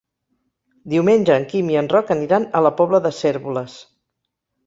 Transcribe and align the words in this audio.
Diumenge 0.93 1.35
en 1.41 1.45
Quim 1.51 1.69
i 1.73 1.77
en 1.83 1.91
Roc 1.93 2.09
aniran 2.17 2.49
a 2.59 2.63
la 2.67 2.73
Pobla 2.79 3.01
de 3.07 3.13
Cérvoles. 3.21 3.77